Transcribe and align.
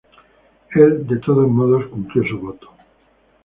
Él, 0.73 1.05
de 1.05 1.17
todos 1.17 1.47
modos, 1.47 1.85
cumplió 1.91 2.23
su 2.27 2.39
voto. 2.39 2.71